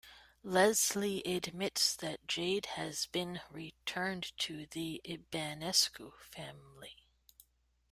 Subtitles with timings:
[0.41, 7.05] Leslie admits that Jade has been returned to the Ibanescu family.